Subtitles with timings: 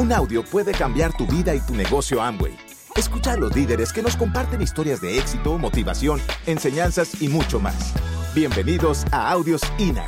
[0.00, 2.56] Un audio puede cambiar tu vida y tu negocio Amway.
[2.96, 7.92] Escucha a los líderes que nos comparten historias de éxito, motivación, enseñanzas y mucho más.
[8.34, 10.06] Bienvenidos a Audios INA.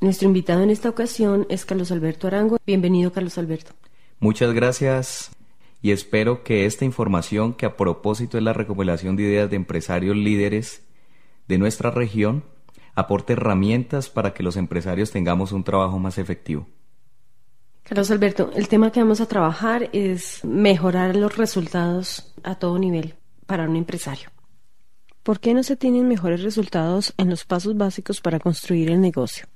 [0.00, 2.58] Nuestro invitado en esta ocasión es Carlos Alberto Arango.
[2.64, 3.72] Bienvenido, Carlos Alberto.
[4.20, 5.32] Muchas gracias
[5.80, 10.14] y espero que esta información, que a propósito es la recopilación de ideas de empresarios
[10.14, 10.84] líderes
[11.48, 12.44] de nuestra región,
[12.94, 16.66] aporte herramientas para que los empresarios tengamos un trabajo más efectivo.
[17.82, 23.14] Carlos Alberto, el tema que vamos a trabajar es mejorar los resultados a todo nivel
[23.46, 24.30] para un empresario.
[25.22, 29.46] ¿Por qué no se tienen mejores resultados en los pasos básicos para construir el negocio?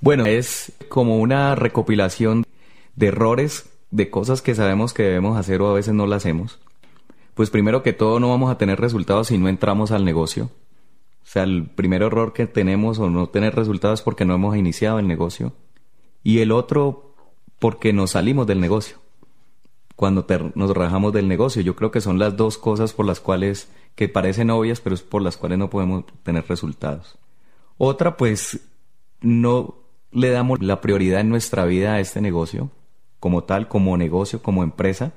[0.00, 2.44] Bueno, es como una recopilación
[2.96, 6.58] de errores, de cosas que sabemos que debemos hacer o a veces no las hacemos.
[7.34, 10.50] Pues primero que todo no vamos a tener resultados si no entramos al negocio.
[11.22, 14.56] O sea, el primer error que tenemos o no tener resultados es porque no hemos
[14.56, 15.52] iniciado el negocio.
[16.22, 17.14] Y el otro
[17.58, 18.98] porque nos salimos del negocio.
[19.96, 21.62] Cuando nos rajamos del negocio.
[21.62, 25.02] Yo creo que son las dos cosas por las cuales, que parecen obvias, pero es
[25.02, 27.18] por las cuales no podemos tener resultados.
[27.78, 28.60] Otra, pues,
[29.20, 29.76] no
[30.10, 32.70] le damos la prioridad en nuestra vida a este negocio,
[33.20, 35.12] como tal, como negocio, como empresa,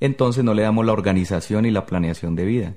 [0.00, 2.74] entonces no le damos la organización y la planeación de vida.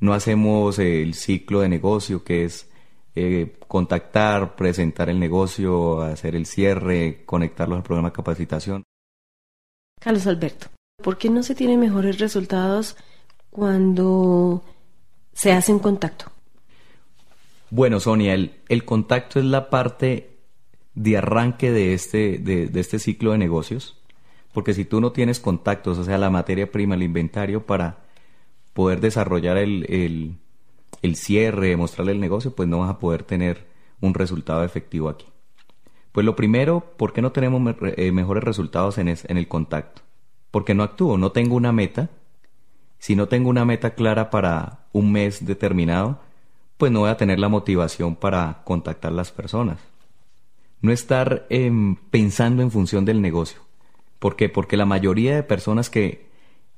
[0.00, 2.68] No hacemos el ciclo de negocio que es
[3.14, 8.84] eh, contactar, presentar el negocio, hacer el cierre, conectarlos al programa de capacitación.
[10.00, 10.68] Carlos Alberto,
[11.02, 12.96] ¿por qué no se tienen mejores resultados
[13.50, 14.64] cuando
[15.32, 16.32] se hace un contacto?
[17.70, 20.30] Bueno, Sonia, el, el contacto es la parte
[20.94, 23.96] de arranque de este, de, este ciclo de negocios,
[24.52, 28.09] porque si tú no tienes contactos, o sea, la materia prima, el inventario para
[28.72, 30.38] poder desarrollar el,
[31.02, 33.66] el, cierre, mostrarle el negocio, pues no vas a poder tener
[34.00, 35.26] un resultado efectivo aquí.
[36.12, 37.62] Pues lo primero, ¿por qué no tenemos
[37.96, 40.02] eh, mejores resultados en, en el contacto?
[40.50, 42.10] Porque no actúo, no tengo una meta.
[42.98, 46.20] Si no tengo una meta clara para un mes determinado,
[46.76, 49.78] pues no voy a tener la motivación para contactar las personas
[50.82, 53.60] no estar em, pensando en función del negocio.
[54.18, 54.48] ¿Por qué?
[54.48, 56.29] Porque la mayoría de personas que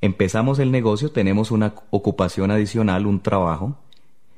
[0.03, 3.79] empezamos el negocio tenemos una ocupación adicional, un trabajo.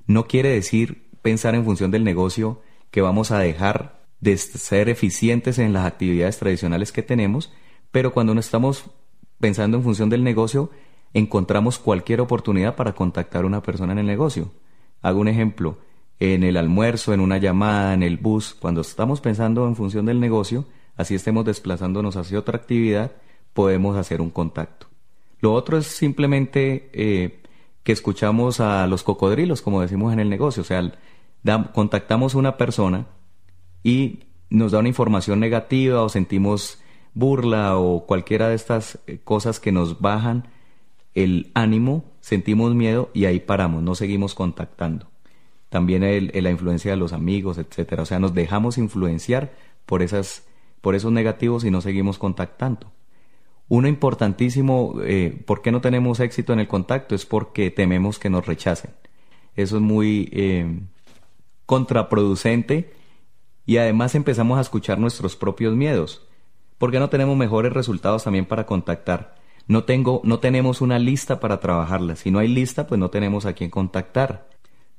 [0.07, 2.61] No quiere decir pensar en función del negocio
[2.91, 7.51] que vamos a dejar de ser eficientes en las actividades tradicionales que tenemos,
[7.91, 8.85] pero cuando no estamos
[9.41, 10.71] pensando en función del negocio,
[11.15, 14.53] encontramos cualquier oportunidad para contactar a una persona en el negocio.
[15.01, 15.79] Hago un ejemplo
[16.21, 20.21] en el almuerzo, en una llamada, en el bus, cuando estamos pensando en función del
[20.21, 23.13] negocio, así estemos desplazándonos hacia otra actividad,
[23.55, 24.94] podemos hacer un contacto.
[25.45, 27.43] Lo otro es simplemente eh,
[27.83, 30.91] que escuchamos a los cocodrilos, como decimos en el negocio, o sea,
[31.75, 33.09] contactamos a una persona
[33.83, 36.79] y nos da una información negativa o sentimos
[37.13, 40.49] burla o cualquiera de estas eh, cosas que nos bajan
[41.13, 45.11] el ánimo, sentimos miedo y ahí paramos, no seguimos contactando
[45.69, 48.05] también el, la influencia de los amigos, etcétera.
[48.05, 49.53] O sea, nos dejamos influenciar
[49.85, 50.47] por esas,
[50.81, 52.94] por esos negativos y no seguimos contactando.
[53.69, 57.15] Uno importantísimo, eh, ¿por qué no tenemos éxito en el contacto?
[57.15, 58.93] Es porque tememos que nos rechacen.
[59.57, 60.81] Eso es muy eh,
[61.67, 62.93] contraproducente
[63.65, 66.27] y además empezamos a escuchar nuestros propios miedos.
[66.79, 69.37] ¿Por qué no tenemos mejores resultados también para contactar?
[69.67, 72.17] No, tengo, no tenemos una lista para trabajarla.
[72.17, 74.49] Si no hay lista, pues no tenemos a quién contactar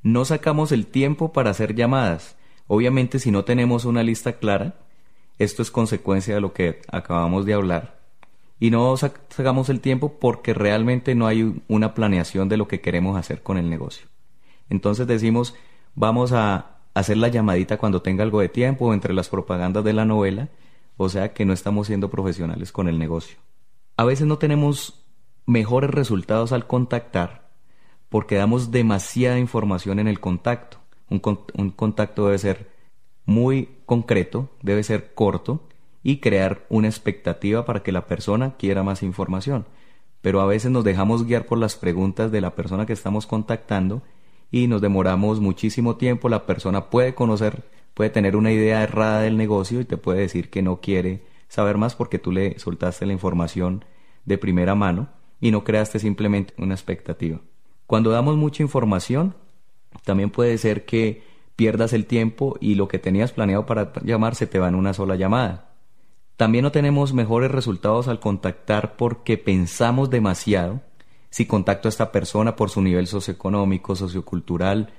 [0.05, 2.37] no sacamos el tiempo para hacer llamadas.
[2.67, 4.75] Obviamente si no tenemos una lista clara,
[5.39, 7.94] esto es consecuencia de lo que acabamos de hablar.
[8.59, 13.17] Y no sacamos el tiempo porque realmente no hay una planeación de lo que queremos
[13.17, 14.07] hacer con el negocio.
[14.69, 15.55] Entonces decimos,
[15.93, 20.05] vamos a hacer la llamadita cuando tenga algo de tiempo entre las propagandas de la
[20.05, 20.49] novela,
[20.97, 23.37] o sea que no estamos siendo profesionales con el negocio.
[23.97, 25.05] A veces no tenemos
[25.45, 27.49] mejores resultados al contactar
[28.09, 30.77] porque damos demasiada información en el contacto.
[31.09, 31.19] Un,
[31.71, 32.71] contacto debe ser
[33.25, 35.67] muy concreto, debe ser corto
[36.05, 39.65] y crear una expectativa para que la persona quiera más información.
[40.21, 44.03] Pero a veces nos dejamos guiar por las preguntas de la persona que estamos contactando
[44.51, 46.29] y nos demoramos muchísimo tiempo.
[46.29, 47.63] La persona puede conocer,
[47.95, 51.75] puede tener una idea errada del negocio y te puede decir que no quiere saber
[51.79, 53.83] más porque tú le soltaste la información
[54.25, 55.09] de primera mano
[55.41, 57.41] y no creaste simplemente una expectativa.
[57.87, 59.33] Cuando damos mucha información,
[60.03, 61.23] también puede ser que
[61.55, 64.93] pierdas el tiempo y lo que tenías planeado para llamar se te va en una
[64.93, 65.71] sola llamada.
[66.37, 70.81] También no tenemos mejores resultados al contactar porque pensamos demasiado.
[71.29, 74.93] Si contacto a esta persona por su nivel socioeconómico, sociocultural,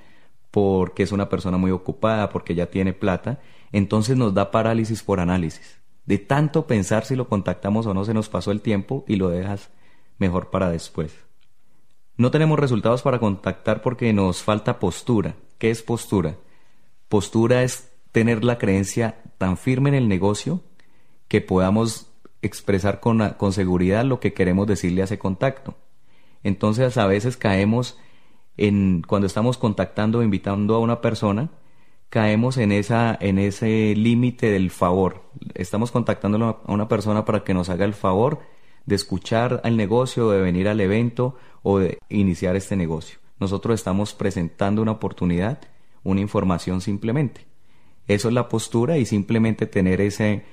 [0.51, 3.39] porque es una persona muy ocupada, porque ya tiene plata,
[3.71, 5.79] entonces nos da parálisis por análisis.
[6.05, 9.29] De tanto pensar si lo contactamos o no, se nos pasó el tiempo y lo
[9.29, 9.69] dejas
[10.17, 11.13] mejor para después.
[12.15, 15.35] No tenemos resultados para contactar porque nos falta postura.
[15.59, 16.37] ¿Qué es postura?
[17.09, 20.61] Postura es tener la creencia tan firme en el negocio
[21.27, 25.75] que podamos expresar con, con seguridad lo que queremos decirle a ese contacto.
[26.43, 27.97] Entonces a veces caemos
[28.57, 31.51] en cuando estamos contactando o invitando a una persona,
[32.09, 35.23] caemos en esa en ese límite del favor.
[35.53, 38.39] Estamos contactando a una persona para que nos haga el favor
[38.85, 43.19] de escuchar al negocio, de venir al evento o de iniciar este negocio.
[43.39, 45.59] Nosotros estamos presentando una oportunidad,
[46.03, 47.45] una información simplemente.
[48.07, 50.45] Eso es la postura y simplemente tener ese,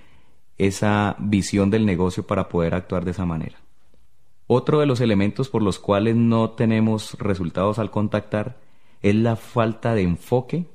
[0.58, 3.58] esa visión del negocio para poder actuar de esa manera.
[4.46, 8.58] Otro de los elementos por los cuales no tenemos resultados al contactar
[9.02, 10.66] es la falta de enfoque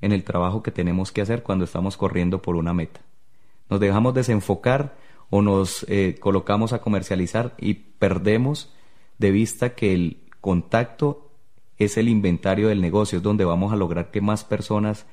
[0.00, 3.00] en el trabajo que tenemos que hacer cuando estamos corriendo por una meta.
[3.68, 4.96] Nos dejamos desenfocar
[5.30, 8.72] o nos eh, colocamos a comercializar y perdemos
[9.18, 11.30] de vista que el contacto
[11.78, 15.06] es el inventario del negocio, es donde vamos a lograr que más personas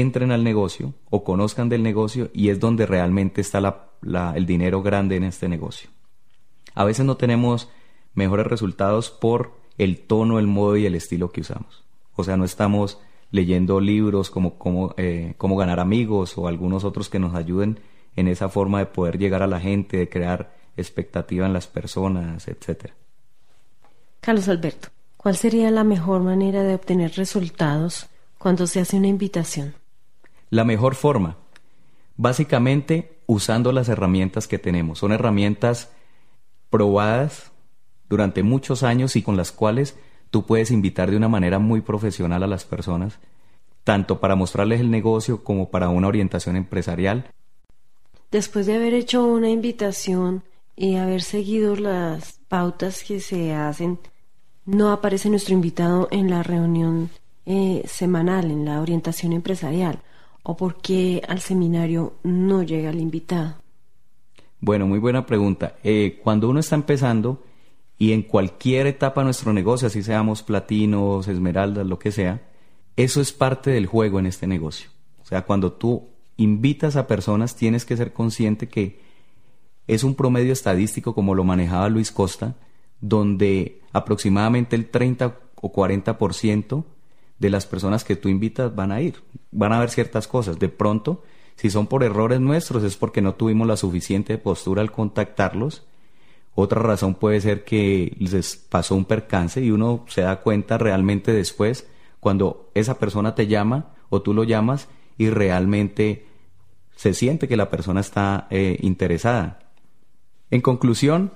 [0.00, 3.88] entren al negocio o conozcan del negocio y es donde realmente está
[4.34, 5.90] el dinero grande en este negocio.
[6.74, 7.68] A veces no tenemos
[8.14, 11.82] mejores resultados por el tono, el modo y el estilo que usamos.
[12.14, 12.98] O sea, no estamos
[13.30, 17.80] leyendo libros como cómo, eh, ganar amigos o algunos otros que nos ayuden
[18.16, 22.46] en esa forma de poder llegar a la gente, de crear expectativa en las personas,
[22.46, 22.92] etc.
[24.20, 28.06] Carlos Alberto, ¿cuál sería la mejor manera de obtener resultados
[28.38, 29.74] cuando se hace una invitación?
[30.50, 31.36] La mejor forma,
[32.16, 34.98] básicamente usando las herramientas que tenemos.
[34.98, 35.90] Son herramientas
[36.70, 37.52] probadas
[38.08, 39.96] durante muchos años y con las cuales
[40.30, 43.18] tú puedes invitar de una manera muy profesional a las personas,
[43.84, 47.30] tanto para mostrarles el negocio como para una orientación empresarial.
[48.30, 50.42] Después de haber hecho una invitación
[50.76, 53.98] y haber seguido las pautas que se hacen,
[54.64, 57.10] no aparece nuestro invitado en la reunión
[57.46, 60.02] eh, semanal, en la orientación empresarial,
[60.42, 63.56] o por qué al seminario no llega el invitado.
[64.60, 65.76] Bueno, muy buena pregunta.
[65.84, 67.44] Eh, cuando uno está empezando
[67.96, 72.42] y en cualquier etapa de nuestro negocio, así seamos platinos, esmeraldas, lo que sea,
[72.96, 74.90] eso es parte del juego en este negocio.
[75.22, 79.00] O sea, cuando tú invitas a personas, tienes que ser consciente que
[79.86, 82.56] es un promedio estadístico como lo manejaba Luis Costa,
[83.00, 86.84] donde aproximadamente el 30 o 40%
[87.38, 90.58] de las personas que tú invitas van a ir, van a ver ciertas cosas.
[90.58, 91.22] De pronto,
[91.56, 95.84] si son por errores nuestros, es porque no tuvimos la suficiente postura al contactarlos.
[96.54, 101.32] Otra razón puede ser que les pasó un percance y uno se da cuenta realmente
[101.32, 101.86] después
[102.20, 106.26] cuando esa persona te llama o tú lo llamas y realmente
[106.96, 109.60] se siente que la persona está eh, interesada.
[110.50, 111.32] En conclusión,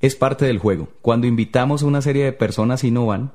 [0.00, 0.88] es parte del juego.
[1.00, 3.32] Cuando invitamos a una serie de personas y no van,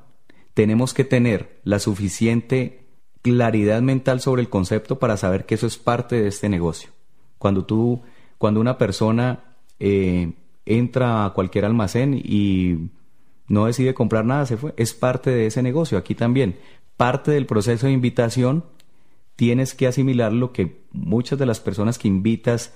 [0.54, 2.86] tenemos que tener la suficiente
[3.22, 6.90] claridad mental sobre el concepto para saber que eso es parte de este negocio.
[7.38, 8.02] Cuando tú,
[8.38, 10.32] cuando una persona eh,
[10.66, 12.90] entra a cualquier almacén y
[13.48, 15.98] no decide comprar nada, se fue, es parte de ese negocio.
[15.98, 16.58] Aquí también,
[16.96, 18.64] parte del proceso de invitación,
[19.36, 22.74] tienes que asimilar lo que muchas de las personas que invitas,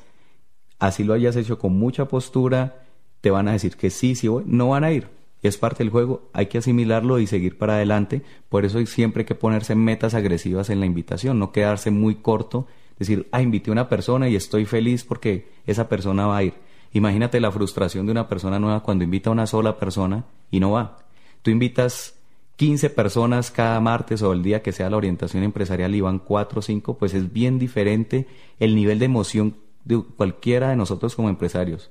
[0.78, 2.87] así lo hayas hecho con mucha postura,
[3.21, 5.15] te van a decir que sí, sí, no van a ir
[5.47, 8.23] es parte del juego, hay que asimilarlo y seguir para adelante.
[8.49, 12.67] Por eso siempre hay que ponerse metas agresivas en la invitación, no quedarse muy corto,
[12.99, 16.55] decir, ah, invité a una persona y estoy feliz porque esa persona va a ir.
[16.93, 20.73] Imagínate la frustración de una persona nueva cuando invita a una sola persona y no
[20.73, 20.99] va.
[21.43, 22.15] Tú invitas
[22.57, 26.59] 15 personas cada martes o el día que sea la orientación empresarial y van 4
[26.59, 28.26] o 5, pues es bien diferente
[28.59, 31.91] el nivel de emoción de cualquiera de nosotros como empresarios.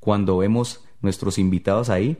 [0.00, 2.18] Cuando vemos nuestros invitados ahí,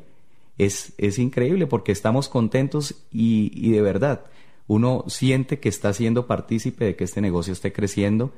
[0.64, 4.24] es, es increíble porque estamos contentos y, y de verdad
[4.66, 8.32] uno siente que está siendo partícipe de que este negocio esté creciendo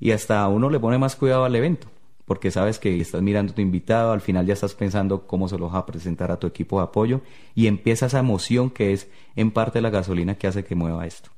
[0.00, 1.88] y hasta uno le pone más cuidado al evento
[2.24, 5.58] porque sabes que estás mirando a tu invitado, al final ya estás pensando cómo se
[5.58, 7.20] lo vas a presentar a tu equipo de apoyo
[7.54, 11.30] y empieza esa emoción que es en parte la gasolina que hace que mueva esto.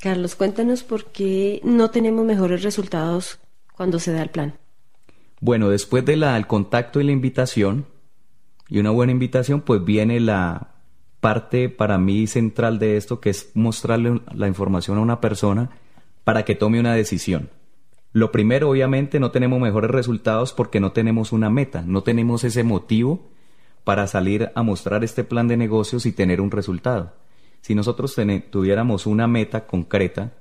[0.00, 3.38] Carlos, cuéntanos por qué no tenemos mejores resultados
[3.76, 4.54] cuando se da el plan.
[5.40, 7.86] Bueno, después del contacto y la invitación,
[8.72, 10.68] y una buena invitación, pues viene la
[11.20, 15.68] parte para mí central de esto, que es mostrarle la información a una persona
[16.24, 17.50] para que tome una decisión.
[18.14, 22.64] Lo primero, obviamente, no tenemos mejores resultados porque no tenemos una meta, no tenemos ese
[22.64, 23.28] motivo
[23.84, 27.12] para salir a mostrar este plan de negocios y tener un resultado.
[27.60, 28.16] Si nosotros
[28.48, 30.32] tuviéramos una meta concreta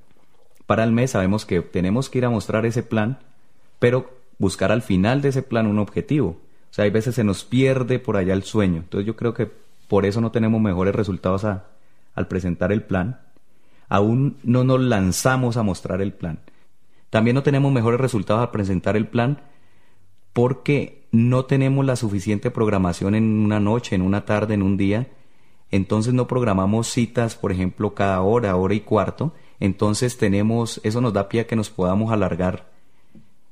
[0.68, 3.20] para el mes, sabemos que tenemos que ir a mostrar ese plan,
[3.78, 6.38] pero buscar al final de ese plan un objetivo.
[6.72, 8.78] O sea, hay veces se nos pierde por allá el sueño.
[8.78, 9.51] Entonces yo creo que
[9.90, 13.20] por eso no tenemos mejores resultados al presentar el plan.
[13.90, 16.40] Aún no nos lanzamos a mostrar el plan.
[17.10, 19.42] También no tenemos mejores resultados al presentar el plan
[20.32, 25.10] porque no tenemos la suficiente programación en una noche, en una tarde, en un día.
[25.72, 29.34] Entonces no programamos citas, por ejemplo, cada hora, hora y cuarto.
[29.60, 32.72] Entonces tenemos, eso nos da pie a que nos podamos alargar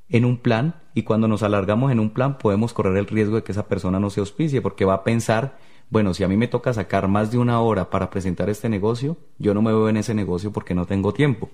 [0.10, 3.44] en un plan y cuando nos alargamos en un plan podemos correr el riesgo de
[3.44, 5.58] que esa persona no se auspicie porque va a pensar,
[5.90, 9.18] bueno, si a mí me toca sacar más de una hora para presentar este negocio,
[9.38, 11.50] yo no me veo en ese negocio porque no tengo tiempo.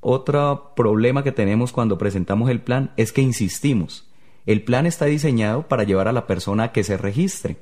[0.00, 4.10] Otro problema que tenemos cuando presentamos el plan es que insistimos.
[4.46, 7.58] El plan está diseñado para llevar a la persona a que se registre,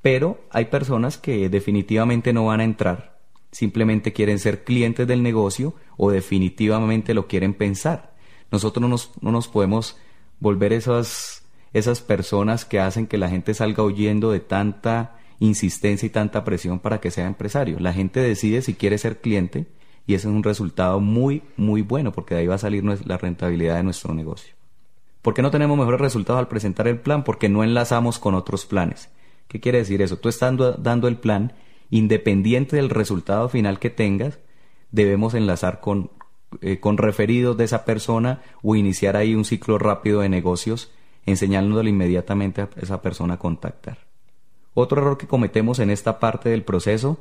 [0.00, 3.18] pero hay personas que definitivamente no van a entrar,
[3.50, 8.15] simplemente quieren ser clientes del negocio o definitivamente lo quieren pensar.
[8.50, 9.96] Nosotros no nos, no nos podemos
[10.40, 16.10] volver esas, esas personas que hacen que la gente salga huyendo de tanta insistencia y
[16.10, 17.78] tanta presión para que sea empresario.
[17.80, 19.66] La gente decide si quiere ser cliente
[20.06, 23.18] y ese es un resultado muy, muy bueno porque de ahí va a salir la
[23.18, 24.54] rentabilidad de nuestro negocio.
[25.22, 27.24] ¿Por qué no tenemos mejores resultados al presentar el plan?
[27.24, 29.10] Porque no enlazamos con otros planes.
[29.48, 30.18] ¿Qué quiere decir eso?
[30.18, 31.52] Tú estando dando el plan,
[31.90, 34.38] independiente del resultado final que tengas,
[34.92, 36.10] debemos enlazar con,
[36.60, 40.92] eh, con referidos de esa persona o iniciar ahí un ciclo rápido de negocios
[41.24, 43.98] enseñándole inmediatamente a esa persona a contactar.
[44.74, 47.18] Otro error que cometemos en esta parte del proceso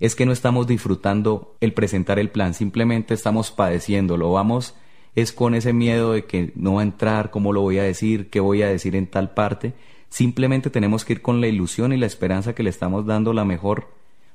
[0.00, 4.74] es que no estamos disfrutando el presentar el plan, simplemente estamos padeciéndolo, vamos
[5.14, 8.30] es con ese miedo de que no va a entrar, cómo lo voy a decir,
[8.30, 9.72] qué voy a decir en tal parte,
[10.08, 13.44] simplemente tenemos que ir con la ilusión y la esperanza que le estamos dando la
[13.44, 13.88] mejor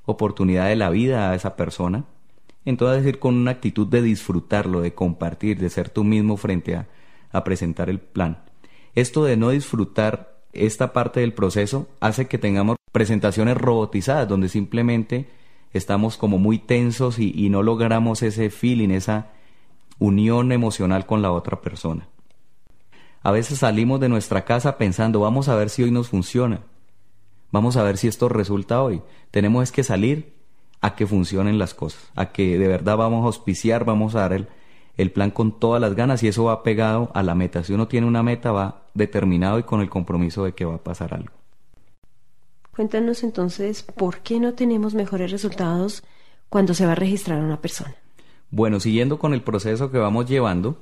[0.05, 2.05] oportunidad de la vida a esa persona
[2.65, 6.87] entonces ir con una actitud de disfrutarlo, de compartir, de ser tú mismo frente a,
[7.31, 8.43] a presentar el plan.
[8.95, 15.29] Esto de no disfrutar esta parte del proceso hace que tengamos presentaciones robotizadas, donde simplemente
[15.73, 19.27] estamos como muy tensos y, y, no logramos ese feeling, esa
[19.99, 22.07] unión emocional con la otra persona.
[23.21, 26.61] A veces salimos de nuestra casa pensando, vamos a ver si hoy nos funciona,
[27.51, 29.01] vamos a ver si esto resulta hoy.
[29.29, 30.38] Tenemos que salir
[30.81, 34.33] a que funcionen las cosas, a que de verdad vamos a auspiciar, vamos a dar
[34.33, 34.47] el,
[34.97, 37.63] el plan con todas las ganas y eso va pegado a la meta.
[37.63, 40.83] Si uno tiene una meta, va determinado y con el compromiso de que va a
[40.83, 41.33] pasar algo.
[42.71, 46.03] Cuéntanos entonces, ¿por qué no tenemos mejores resultados
[46.47, 47.95] cuando se va a registrar a una persona?
[48.51, 50.77] Bueno, siguiendo con el proceso que vamos llevando,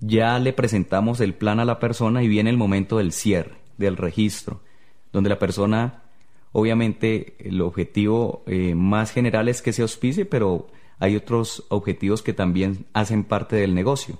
[0.00, 3.96] ya le presentamos el plan a la persona y viene el momento del cierre, del
[3.96, 4.60] registro,
[5.12, 6.02] donde la persona
[6.52, 12.32] Obviamente el objetivo eh, más general es que se auspicie, pero hay otros objetivos que
[12.32, 14.18] también hacen parte del negocio.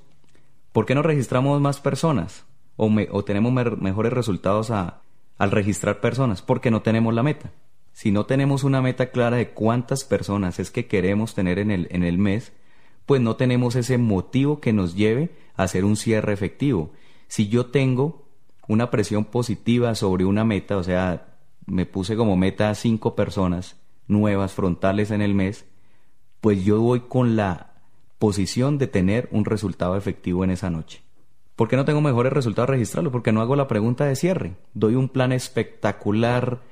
[0.73, 2.44] ¿Por qué no registramos más personas
[2.76, 6.42] o, tenemos mejores resultados al registrar personas?
[6.42, 7.50] Porque no tenemos la meta.
[7.92, 11.88] Si no tenemos una meta clara de cuántas personas es que queremos tener en el,
[11.90, 12.52] en el mes,
[13.06, 16.92] pues no tenemos ese motivo que nos lleve a hacer un cierre efectivo.
[17.26, 18.28] Si yo tengo
[18.68, 21.38] una presión positiva sobre una meta, o sea,
[21.69, 25.67] me puse como meta cinco personas nuevas frontales en el mes,
[26.41, 27.75] pues yo voy con la
[28.19, 31.03] posición de tener un resultado efectivo en esa noche.
[31.57, 33.11] ¿Por qué no tengo mejores resultados registrarlo?
[33.11, 34.55] Porque no hago la pregunta de cierre.
[34.75, 36.63] Doy un plan espectacular,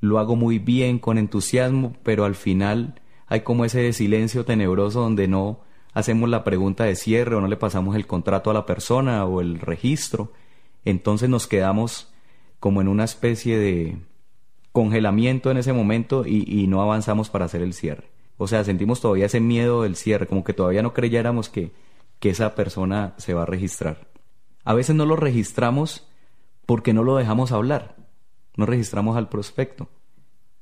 [0.00, 5.26] lo hago muy bien, con entusiasmo, pero al final hay como ese silencio tenebroso donde
[5.26, 5.60] no
[5.94, 9.40] hacemos la pregunta de cierre o no le pasamos el contrato a la persona o
[9.40, 10.32] el registro.
[10.84, 12.12] Entonces nos quedamos
[12.60, 13.98] como en una especie de,
[14.76, 18.10] congelamiento en ese momento y, no avanzamos para hacer el cierre.
[18.36, 21.72] O sea, sentimos todavía ese miedo del cierre, como que todavía no creyéramos que,
[22.18, 24.06] que esa persona se va a registrar.
[24.64, 26.06] A veces no lo registramos
[26.66, 27.96] porque no lo dejamos hablar,
[28.54, 29.88] no registramos al prospecto,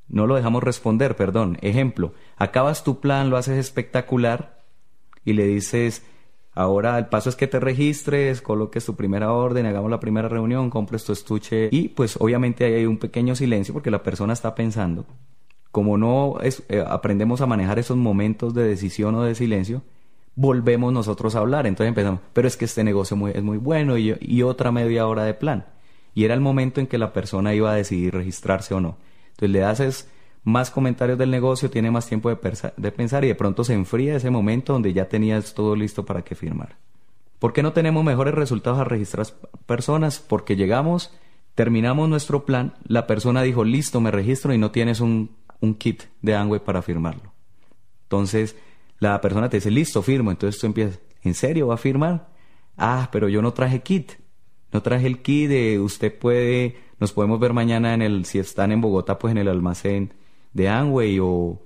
[0.07, 1.59] no lo dejamos responder, perdón.
[1.61, 4.63] Ejemplo, acabas tu plan, lo haces espectacular
[5.25, 6.07] y le dices,
[6.55, 10.71] Ahora el paso es que te registres, coloques tu primera orden, hagamos la primera reunión,
[10.71, 15.05] compres tu estuche y pues obviamente hay un pequeño silencio porque la persona está pensando.
[15.73, 19.83] Como no eh, aprendemos a manejar esos momentos de decisión o de silencio,
[20.37, 21.67] volvemos nosotros a hablar.
[21.67, 25.35] Entonces empezamos, pero es que este negocio es muy bueno y otra media hora de
[25.35, 25.67] plan.
[26.15, 28.97] Y era el momento en que la persona iba a decidir registrarse o no.
[29.31, 30.09] Entonces le haces
[30.45, 32.37] más comentarios del negocio, tiene más tiempo de,
[32.93, 36.35] pensar y de pronto se enfría ese momento donde ya tenías todo listo para que
[36.35, 36.77] firmar.
[37.39, 39.27] ¿Por qué no tenemos mejores resultados a registrar
[39.67, 40.19] personas?
[40.19, 41.15] Porque llegamos,
[41.55, 45.31] terminamos nuestro plan, la persona dijo, listo, me registro y no tienes un,
[45.79, 47.33] kit de Amway para firmarlo.
[48.03, 48.55] Entonces,
[48.99, 50.31] la persona te dice, listo, firmo.
[50.31, 52.29] Entonces tú empiezas, ¿en serio va a firmar?
[52.77, 54.13] Ah, pero yo no traje kit.
[54.73, 58.73] No traje el kit de usted puede, nos podemos ver mañana en el, si están
[58.73, 60.13] en Bogotá, pues en el almacén
[60.55, 61.61] de Amway o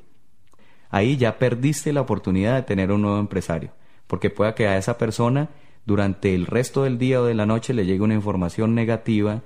[0.91, 3.71] ahí ya perdiste la oportunidad de tener un nuevo empresario.
[4.07, 5.51] Porque pueda que a esa persona
[5.85, 9.43] durante el resto del día o de la noche le llegue una información negativa,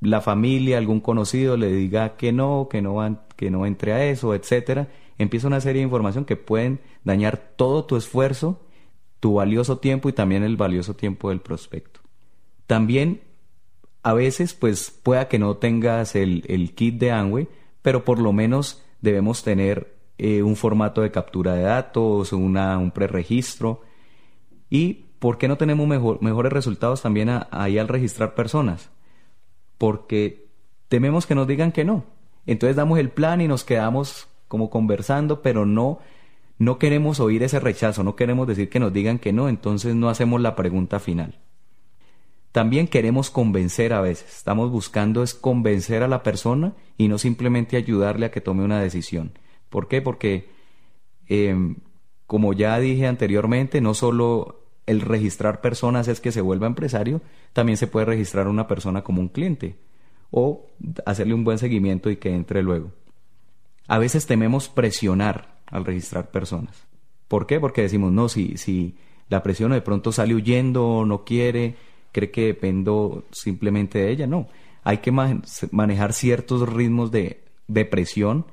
[0.00, 4.34] la familia, algún conocido le diga que no, que no, que no entre a eso,
[4.34, 8.60] etcétera, empieza una serie de información que pueden dañar todo tu esfuerzo,
[9.20, 12.00] tu valioso tiempo y también el valioso tiempo del prospecto.
[12.66, 13.20] También
[14.02, 17.48] a veces pues pueda que no tengas el, kit de Amway,
[17.82, 22.90] pero por lo menos debemos tener eh, un formato de captura de datos, una, un
[22.90, 23.82] preregistro
[24.68, 28.90] y ¿por qué no tenemos mejores resultados también ahí al registrar personas?
[29.78, 30.48] Porque
[30.88, 32.04] tememos que nos digan que no.
[32.46, 36.00] Entonces damos el plan y nos quedamos como conversando, pero no,
[36.58, 40.08] no queremos oír ese rechazo, no queremos decir que nos digan que no, entonces no
[40.08, 41.38] hacemos la pregunta final.
[42.52, 47.76] También queremos convencer a veces, estamos buscando es convencer a la persona y no simplemente
[47.76, 49.32] ayudarle a que tome una decisión.
[49.68, 50.02] ¿Por qué?
[50.02, 50.50] Porque,
[51.28, 51.76] em,
[52.26, 57.20] como ya dije anteriormente, no solo el registrar personas es que se vuelva empresario,
[57.52, 59.76] también se puede registrar una persona como un cliente
[60.32, 60.66] o
[61.06, 62.90] hacerle un buen seguimiento y que entre luego.
[63.86, 66.86] A veces tememos presionar al registrar personas.
[67.28, 67.60] ¿Por qué?
[67.60, 68.96] Porque decimos, no, si, si
[69.28, 71.76] la presión de pronto sale huyendo, no quiere,
[72.12, 74.26] cree que dependo simplemente de ella.
[74.26, 74.48] No,
[74.82, 78.46] hay que manejar ciertos ritmos de, de presión.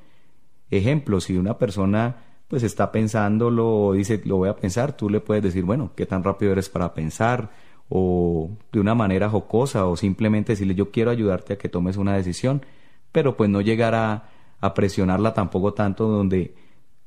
[0.70, 5.20] Ejemplo, si una persona pues está pensándolo o dice lo voy a pensar, tú le
[5.20, 7.52] puedes decir, bueno, ¿qué tan rápido eres para pensar?
[7.90, 12.16] O de una manera jocosa o simplemente decirle yo quiero ayudarte a que tomes una
[12.16, 12.66] decisión,
[13.12, 16.56] pero pues no llegar a presionarla tampoco tanto donde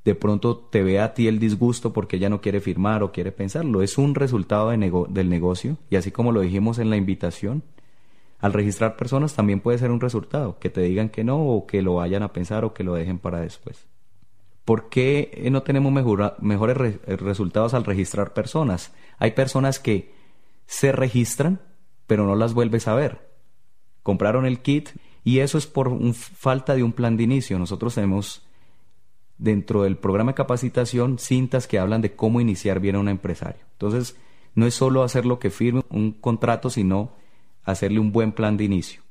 [0.04, 3.32] de pronto te vea a ti el disgusto porque ella no quiere firmar o quiere
[3.32, 3.82] pensarlo.
[3.82, 7.62] Es un resultado del negocio y así como lo dijimos en la invitación,
[8.38, 11.82] al registrar personas también puede ser un resultado, que te digan que no o que
[11.82, 13.86] lo vayan a pensar o que lo dejen para después.
[14.64, 15.92] ¿Por qué no tenemos
[16.40, 18.92] mejores resultados al registrar personas?
[19.18, 20.14] Hay personas que
[20.66, 21.60] se registran
[22.10, 23.30] pero no las vuelves a ver.
[24.02, 24.88] Compraron el kit
[25.22, 27.56] y eso es por falta de un plan de inicio.
[27.56, 28.44] Nosotros tenemos
[29.40, 33.62] dentro del programa de capacitación cintas que hablan de cómo iniciar bien a un empresario.
[33.72, 34.16] Entonces,
[34.54, 37.12] no es solo hacer lo que firme un contrato, sino
[37.64, 39.02] hacerle un buen plan de inicio.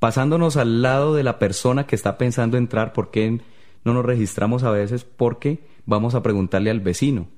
[0.00, 3.40] Pasándonos al lado de la persona que está pensando entrar, ¿por qué
[3.84, 5.04] no nos registramos a veces?
[5.04, 7.28] Porque vamos a preguntarle al vecino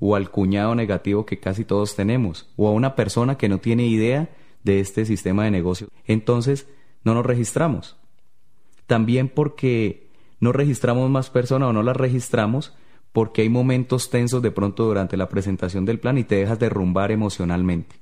[0.00, 3.86] o al cuñado negativo que casi todos tenemos o a una persona que no tiene
[3.86, 4.30] idea
[4.64, 5.88] de este sistema de negocio.
[6.06, 6.66] Entonces,
[7.04, 7.96] no nos registramos.
[8.86, 10.05] También porque
[10.40, 12.74] no registramos más personas o no las registramos
[13.12, 17.10] porque hay momentos tensos de pronto durante la presentación del plan y te dejas derrumbar
[17.10, 17.96] emocionalmente.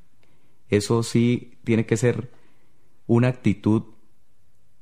[0.69, 2.31] Eso sí tiene que ser
[3.07, 3.85] una actitud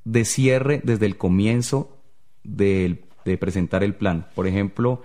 [0.05, 1.99] de cierre desde el comienzo
[2.45, 3.05] de,
[3.39, 4.29] presentar el plan.
[4.35, 5.03] Por ejemplo,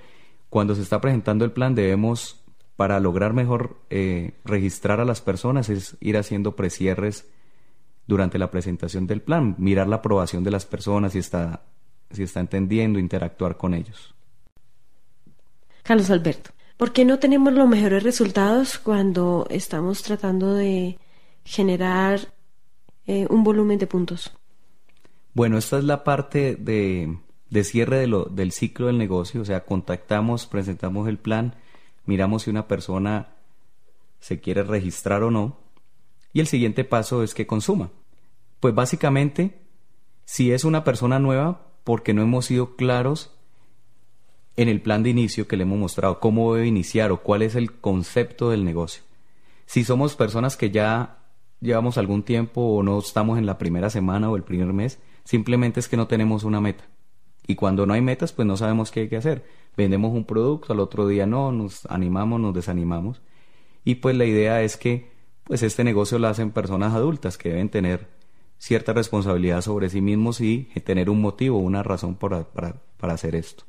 [0.49, 2.43] cuando se está presentando el plan debemos,
[2.77, 7.27] para lograr mejor eh, registrar a las personas, es ir haciendo precierres
[8.05, 11.63] durante la presentación del plan, mirar la aprobación de las personas, si está,
[12.11, 14.13] si está entendiendo, interactuar con ellos.
[15.83, 20.99] Carlos Alberto, ¿por qué no tenemos los mejores resultados cuando estamos tratando de
[21.43, 22.19] generar
[23.05, 24.33] eh, un volumen de puntos?
[25.33, 27.17] Bueno, esta es la parte de,
[27.49, 31.55] de cierre de lo, del ciclo del negocio, o sea, contactamos, presentamos el plan,
[32.05, 33.29] miramos si una persona
[34.19, 35.57] se quiere registrar o no,
[36.33, 37.91] y el siguiente paso es que consuma.
[38.59, 39.59] Pues básicamente,
[40.25, 43.31] si es una persona nueva, porque no hemos sido claros
[44.57, 47.55] en el plan de inicio que le hemos mostrado, cómo debe iniciar o cuál es
[47.55, 49.03] el concepto del negocio.
[49.67, 51.19] Si somos personas que ya
[51.61, 55.79] llevamos algún tiempo o no estamos en la primera semana o el primer mes, simplemente
[55.79, 56.83] es que no tenemos una meta.
[57.47, 59.45] Y cuando no hay metas, pues no sabemos qué hay que hacer.
[59.77, 63.21] Vendemos un producto, al otro día no, nos animamos, nos desanimamos.
[63.85, 65.09] Y pues la idea es que
[65.45, 68.16] pues este negocio lo hacen personas adultas que deben tener
[68.57, 73.63] cierta responsabilidad sobre sí mismos y tener un motivo, una razón para, para, hacer esto.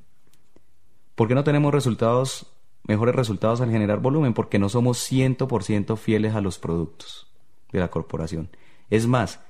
[1.14, 2.46] ¿Por qué no tenemos resultados,
[2.85, 4.35] mejores resultados al generar volumen?
[4.35, 7.27] Porque no somos 100% fieles a los productos
[7.72, 8.48] de la corporación.
[8.90, 9.40] Es más,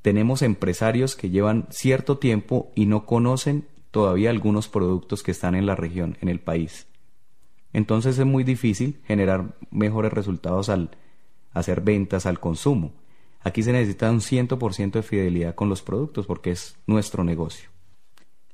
[0.00, 5.66] tenemos empresarios que llevan cierto tiempo y no conocen todavía algunos productos que están en
[5.66, 6.86] la región, en el país.
[7.72, 10.90] Entonces es muy difícil generar mejores resultados al
[11.52, 12.92] hacer ventas al consumo.
[13.44, 17.70] Aquí se necesita un 100% de fidelidad con los productos porque es nuestro negocio.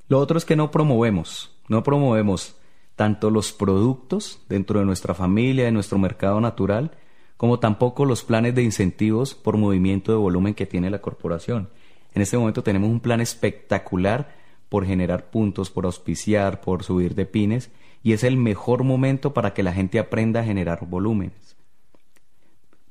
[0.07, 2.55] Lo otro es que no promovemos, no promovemos
[2.95, 6.91] tanto los productos dentro de nuestra familia, de nuestro mercado natural,
[7.37, 11.69] como tampoco los planes de incentivos por movimiento de volumen que tiene la corporación.
[12.13, 14.35] En este momento tenemos un plan espectacular
[14.67, 17.71] por generar puntos, por auspiciar, por subir de pines,
[18.03, 21.55] y es el mejor momento para que la gente aprenda a generar volúmenes.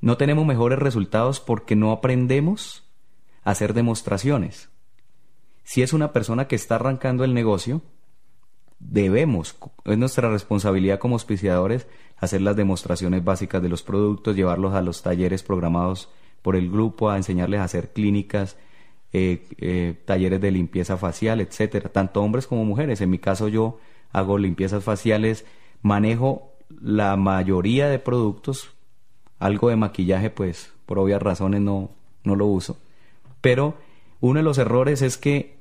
[0.01, 2.85] No tenemos mejores resultados porque no aprendemos
[3.43, 4.71] a hacer demostraciones.
[5.65, 7.83] Si es una persona que está arrancando el negocio,
[8.79, 14.83] debemos, es nuestra responsabilidad como auspiciadores, hacer las demostraciones básicas de los productos, llevarlos a
[14.83, 16.09] los talleres programados
[16.43, 18.57] por el grupo, a enseñarles a hacer clínicas,
[19.13, 23.01] eh, eh, talleres de limpieza facial, etcétera, tanto hombres como mujeres.
[23.01, 23.79] En mi caso yo
[24.13, 25.45] hago limpiezas faciales,
[25.83, 28.71] manejo la mayoría de productos,
[29.39, 31.91] algo de maquillaje pues por obvias razones no,
[32.25, 32.79] no lo uso,
[33.41, 33.75] pero
[34.21, 35.59] uno de los errores es que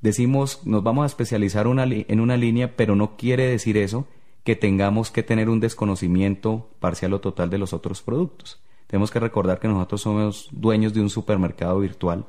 [0.00, 4.06] decimos nos vamos a especializar en una línea, pero no quiere decir eso
[4.44, 8.60] que tengamos que tener un desconocimiento parcial o total de los otros productos.
[8.86, 12.26] Tenemos que recordar que nosotros somos dueños de un supermercado virtual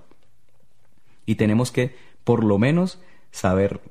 [1.26, 3.00] y tenemos que por lo menos
[3.32, 3.82] saber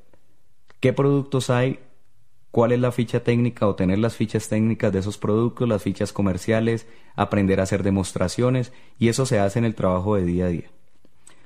[0.79, 1.79] qué productos hay,
[2.55, 6.13] cuál es la ficha técnica o tener las fichas técnicas de esos productos, las fichas
[6.13, 6.87] comerciales,
[7.17, 10.71] aprender a hacer demostraciones y eso se hace en el trabajo de día a día.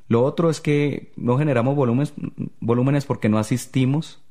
[0.08, 2.14] Lo otro es que no generamos volúmenes,
[2.60, 4.22] volúmenes porque no asistimos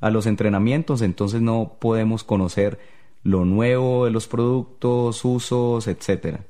[0.00, 2.78] a los entrenamientos, entonces no podemos conocer
[3.22, 6.46] lo nuevo de los productos, usos, etcétera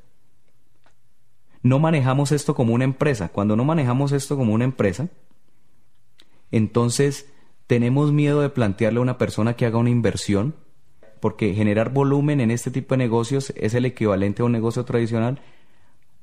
[1.64, 3.30] no manejamos esto como una empresa.
[3.30, 5.08] Cuando no manejamos esto como una empresa,
[6.52, 7.32] entonces
[7.66, 10.54] tenemos miedo de plantearle a una persona que haga una inversión,
[11.20, 15.40] porque generar volumen en este tipo de negocios es el equivalente a un negocio tradicional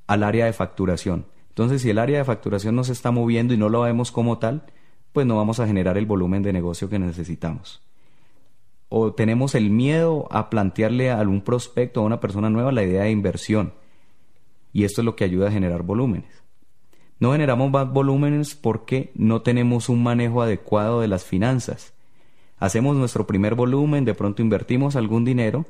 [0.08, 1.26] al área de facturación.
[1.50, 4.40] Entonces, si el área de facturación no se está moviendo y no lo vemos como
[4.40, 4.64] tal,
[5.12, 7.82] pues no vamos a generar el volumen de negocio que necesitamos.
[8.90, 13.04] O tenemos el miedo a plantearle a algún prospecto a una persona nueva la idea
[13.04, 13.74] de inversión
[14.74, 16.43] y esto es lo que ayuda a generar volúmenes.
[17.24, 21.94] No generamos más volúmenes porque no tenemos un manejo adecuado de las finanzas.
[22.58, 25.66] Hacemos nuestro primer volumen, de pronto invertimos algún dinero,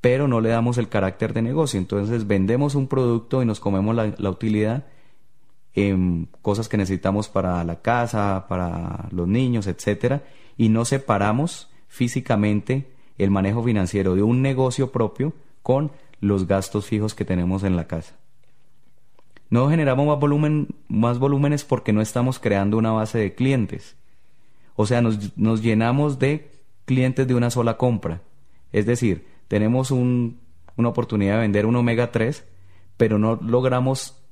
[0.00, 1.78] pero no le damos el carácter de negocio.
[1.78, 4.86] Entonces vendemos un producto y nos comemos la, utilidad
[5.74, 10.22] en cosas que necesitamos para la casa, para los niños, etcétera,
[10.56, 15.90] y no separamos físicamente el manejo financiero de un negocio propio con
[16.22, 18.19] los gastos fijos que tenemos en la casa.
[19.50, 20.06] No generamos
[20.88, 23.96] más, volúmenes porque no estamos creando una base de clientes.
[24.76, 26.52] O sea, nos, llenamos de
[26.84, 28.22] clientes de una sola compra.
[28.72, 30.38] Es decir, tenemos un,
[30.76, 32.44] una oportunidad de vender un omega 3,
[32.96, 34.22] pero no logramos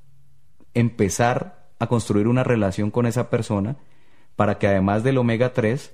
[0.73, 3.75] empezar a construir una relación con esa persona
[4.37, 5.93] para que además del omega 3,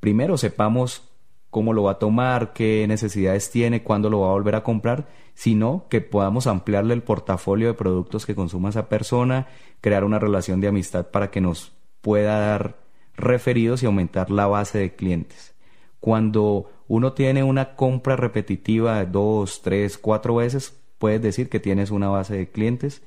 [0.00, 1.09] primero sepamos
[1.50, 5.08] cómo lo va a tomar, qué necesidades tiene, cuándo lo va a volver a comprar,
[5.34, 9.48] sino que podamos ampliarle el portafolio de productos que consuma esa persona,
[9.80, 12.76] crear una relación de amistad para que nos pueda dar
[13.16, 15.54] referidos y aumentar la base de clientes.
[15.98, 21.90] Cuando uno tiene una compra repetitiva de dos, tres, cuatro veces, puedes decir que tienes
[21.90, 23.02] una base de clientes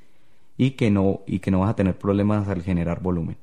[0.57, 3.37] y que no, y que no vas a tener problemas al generar volumen.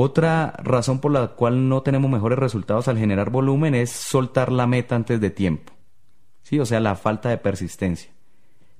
[0.00, 4.68] Otra razón por la cual no tenemos mejores resultados al generar volumen es soltar la
[4.68, 5.72] meta antes de tiempo.
[6.44, 6.60] ¿Sí?
[6.60, 8.12] O sea, la falta de persistencia.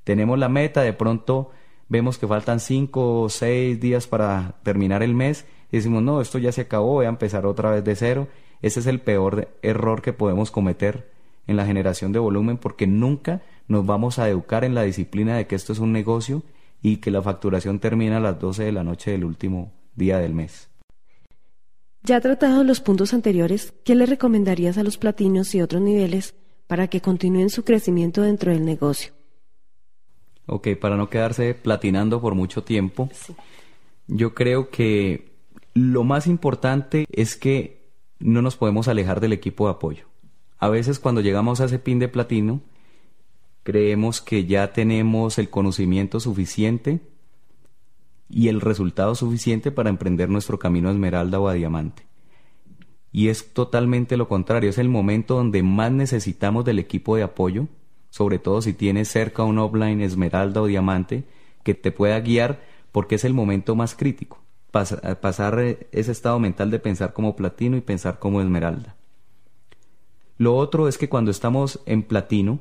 [0.04, 1.50] Tenemos la meta, de pronto
[1.88, 6.38] vemos que faltan cinco o seis días para terminar el mes y decimos, no, esto
[6.38, 8.28] ya se acabó, voy a empezar otra vez de cero.
[8.62, 11.10] Ese es el peor error que podemos cometer
[11.48, 15.48] en la generación de volumen porque nunca nos vamos a educar en la disciplina de
[15.48, 16.44] que esto es un negocio
[16.80, 20.32] y que la facturación termina a las 12 de la noche del último día del
[20.32, 20.68] mes.
[22.02, 26.34] Ya tratados los puntos anteriores, ¿qué le recomendarías a los platinos y otros niveles
[26.66, 29.12] para que continúen su crecimiento dentro del negocio?
[30.46, 33.10] Ok, para no quedarse platinando por mucho tiempo,
[34.06, 35.32] yo creo que
[35.74, 40.06] lo más importante es que no nos podemos alejar del equipo de apoyo.
[40.58, 42.62] A veces cuando llegamos a ese pin de platino,
[43.62, 47.00] creemos que ya tenemos el conocimiento suficiente
[48.28, 52.06] y el resultado suficiente para emprender nuestro camino a esmeralda o a diamante.
[53.10, 57.66] Y es totalmente lo contrario, es el momento donde más necesitamos del equipo de apoyo,
[58.10, 61.24] sobre todo si tienes cerca un offline esmeralda o diamante
[61.62, 62.60] que te pueda guiar
[62.92, 65.58] porque es el momento más crítico, pasar
[65.92, 68.96] ese estado mental de pensar como platino y pensar como esmeralda.
[70.36, 72.60] Lo otro es que cuando estamos en platino,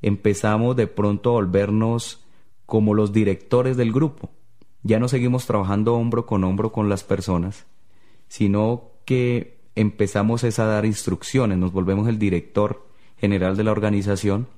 [0.00, 2.24] empezamos de pronto a volvernos
[2.64, 4.30] como los directores del grupo
[4.86, 7.66] ya no seguimos trabajando hombro con hombro con las personas,
[8.28, 12.86] sino que empezamos a dar instrucciones, nos volvemos el director
[13.18, 14.48] general de la organización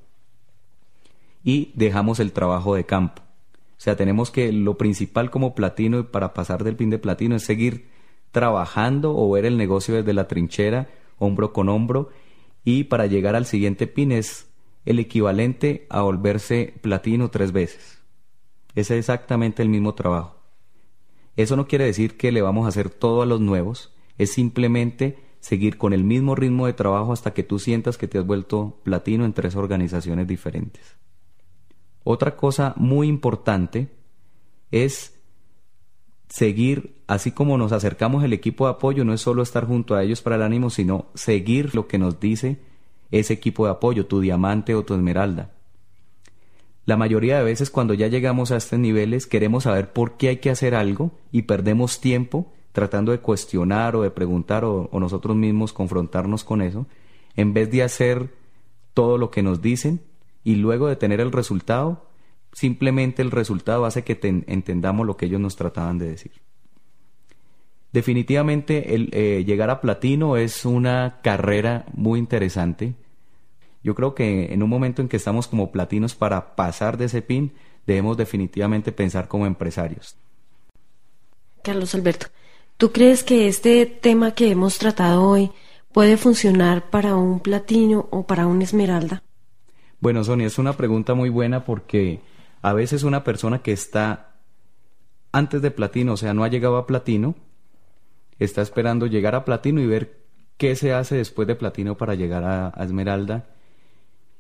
[1.43, 3.23] y dejamos el trabajo de campo.
[3.23, 7.37] O sea, tenemos que lo principal como platino y para pasar del pin de platino
[7.37, 7.89] es seguir
[8.33, 10.89] trabajando o ver el negocio desde la trinchera,
[11.19, 12.11] hombro con hombro,
[12.65, 14.49] y para llegar al siguiente pin es
[14.85, 17.98] el equivalente a volverse platino tres veces.
[18.75, 20.37] Es exactamente el mismo trabajo.
[21.37, 25.19] Eso no quiere decir que le vamos a hacer todo a los nuevos, es simplemente
[25.41, 28.81] seguir con el mismo ritmo de trabajo hasta que tú sientas que te has vuelto
[28.83, 30.97] platino en tres organizaciones diferentes.
[32.03, 33.89] Otra cosa muy importante
[34.71, 35.21] es
[36.29, 40.03] seguir, así como nos acercamos el equipo de apoyo, no es solo estar junto a
[40.03, 42.61] ellos para el ánimo, sino seguir lo que nos dice
[43.11, 45.53] ese equipo de apoyo, tu diamante o tu esmeralda.
[46.89, 50.37] La mayoría de veces cuando ya llegamos a estos niveles queremos saber por qué hay
[50.39, 55.75] que hacer algo y perdemos tiempo tratando de cuestionar o de preguntar o, nosotros mismos
[55.75, 56.87] confrontarnos con eso,
[57.37, 58.31] en vez de hacer
[58.95, 60.01] todo lo que nos dicen
[60.45, 62.07] y luego de tener el resultado,
[62.55, 66.33] simplemente el resultado hace que entendamos lo que ellos nos trataban de decir.
[67.93, 72.95] Definitivamente el eh, llegar a platino es una carrera muy interesante.
[73.89, 77.23] Yo creo que en un momento en que estamos como platinos para pasar de ese
[77.23, 77.55] pin,
[77.87, 80.15] debemos definitivamente pensar como empresarios.
[81.63, 82.27] Carlos Alberto,
[82.77, 85.53] ¿tú crees que este tema que hemos tratado hoy
[85.91, 89.23] puede funcionar para un platino o para un esmeralda?
[90.01, 92.21] Bueno, Sonia, es una pregunta muy buena porque
[92.61, 94.35] a veces una persona que está
[95.33, 97.37] antes de platino, o sea, no ha llegado a platino,
[98.39, 100.19] está esperando llegar a platino y ver
[100.59, 103.47] qué se hace después de platino para llegar a, esmeralda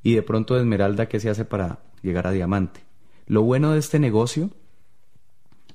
[0.03, 2.81] y de pronto de esmeralda qué se hace para llegar a diamante.
[3.27, 4.51] Lo bueno de este negocio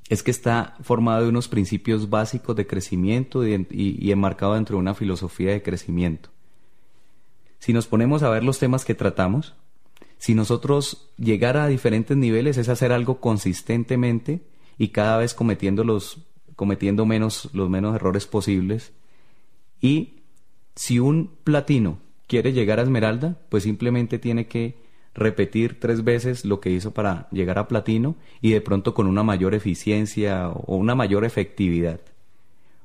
[0.09, 4.81] es que está formado de unos principios básicos de crecimiento y, y enmarcado dentro de
[4.81, 6.29] una filosofía de crecimiento.
[7.59, 9.55] Si nos ponemos a ver los temas que tratamos,
[10.17, 14.41] si nosotros llegar a diferentes niveles es hacer algo consistentemente
[14.77, 16.19] y cada vez cometiendo los
[16.55, 18.93] cometiendo menos los menos errores posibles
[19.81, 20.21] y
[20.75, 24.75] si un platino quiere llegar a esmeralda, pues simplemente tiene que
[25.13, 29.23] repetir tres veces lo que hizo para llegar a platino y de pronto con una
[29.23, 31.99] mayor eficiencia o una mayor efectividad.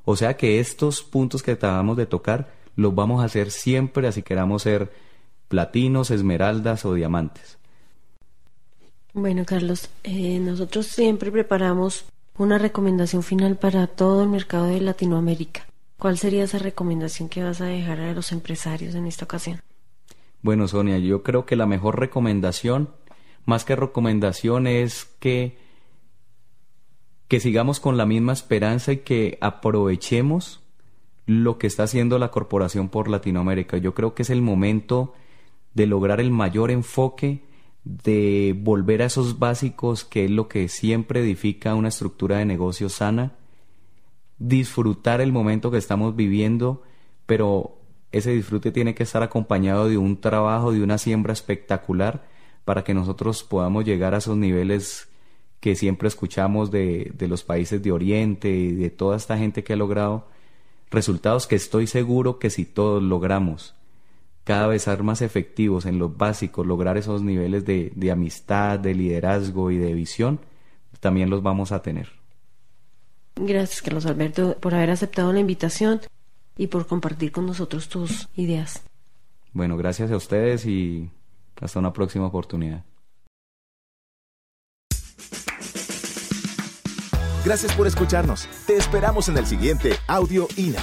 [0.05, 4.23] O sea que estos puntos que acabamos de tocar los vamos a hacer siempre así
[4.23, 4.91] queramos ser
[5.49, 7.59] platinos, esmeraldas o diamantes.
[9.15, 12.05] Bueno, Carlos, eh, nosotros siempre preparamos
[12.37, 15.68] una recomendación final para todo el mercado de Latinoamérica.
[15.99, 19.61] ¿Cuál sería esa recomendación que vas a dejar a los empresarios en esta ocasión?
[20.43, 22.91] Bueno, Sonia, yo creo que la mejor recomendación,
[23.45, 25.59] más que recomendación, es que,
[27.27, 30.61] que sigamos con la misma esperanza y que aprovechemos
[31.27, 33.77] lo que está haciendo la Corporación por Latinoamérica.
[33.79, 35.15] Yo creo que es el momento
[35.75, 37.43] de lograr el mayor enfoque,
[37.83, 42.89] de volver a esos básicos que es lo que siempre edifica una estructura de negocio
[42.89, 43.33] sana,
[44.39, 46.83] disfrutar el momento que estamos viviendo,
[47.27, 47.79] pero
[48.13, 52.25] ese disfrute tiene que estar acompañado de un trabajo, de una siembra espectacular
[52.65, 55.09] para que nosotros podamos llegar a esos niveles
[55.61, 59.73] que siempre escuchamos de, de los países de Oriente y de toda esta gente que
[59.73, 60.29] ha logrado
[60.91, 63.75] resultados que estoy seguro que si todos logramos
[64.45, 68.95] cada vez ser más efectivos en los básicos, lograr esos niveles de, de amistad, de
[68.95, 70.41] liderazgo y de visión,
[71.01, 72.18] también los vamos a tener.
[73.41, 76.01] Gracias, Carlos Alberto, por haber aceptado la invitación
[76.57, 78.83] y por compartir con nosotros tus ideas.
[79.53, 81.11] Bueno, gracias a ustedes y
[81.61, 82.85] hasta una próxima oportunidad.
[87.45, 88.49] Gracias por escucharnos.
[88.67, 90.83] Te esperamos en el siguiente Audio INA.